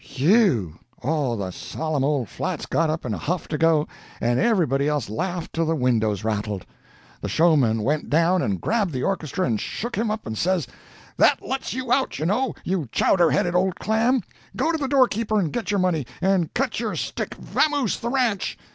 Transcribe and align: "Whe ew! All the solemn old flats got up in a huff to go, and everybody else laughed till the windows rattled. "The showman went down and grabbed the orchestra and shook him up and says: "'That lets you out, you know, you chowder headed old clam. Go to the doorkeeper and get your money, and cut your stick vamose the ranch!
"Whe 0.17 0.25
ew! 0.25 0.79
All 1.03 1.37
the 1.37 1.51
solemn 1.51 2.03
old 2.03 2.27
flats 2.27 2.65
got 2.65 2.89
up 2.89 3.05
in 3.05 3.13
a 3.13 3.19
huff 3.19 3.47
to 3.49 3.57
go, 3.59 3.87
and 4.19 4.39
everybody 4.39 4.87
else 4.87 5.11
laughed 5.11 5.53
till 5.53 5.67
the 5.67 5.75
windows 5.75 6.23
rattled. 6.23 6.65
"The 7.21 7.29
showman 7.29 7.83
went 7.83 8.09
down 8.09 8.41
and 8.41 8.59
grabbed 8.59 8.93
the 8.93 9.03
orchestra 9.03 9.45
and 9.45 9.61
shook 9.61 9.95
him 9.95 10.09
up 10.09 10.25
and 10.25 10.35
says: 10.35 10.65
"'That 11.17 11.43
lets 11.47 11.75
you 11.75 11.91
out, 11.91 12.17
you 12.17 12.25
know, 12.25 12.55
you 12.63 12.89
chowder 12.91 13.29
headed 13.29 13.53
old 13.53 13.75
clam. 13.75 14.23
Go 14.55 14.71
to 14.71 14.77
the 14.79 14.87
doorkeeper 14.87 15.37
and 15.39 15.53
get 15.53 15.69
your 15.69 15.79
money, 15.79 16.07
and 16.19 16.51
cut 16.55 16.79
your 16.79 16.95
stick 16.95 17.35
vamose 17.35 17.99
the 17.99 18.09
ranch! 18.09 18.57